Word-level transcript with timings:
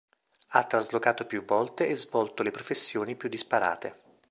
Ha 0.53 0.63
traslocato 0.63 1.27
più 1.27 1.45
volte 1.45 1.85
e 1.87 1.95
svolto 1.95 2.41
le 2.41 2.49
professioni 2.49 3.15
più 3.15 3.29
disparate. 3.29 3.99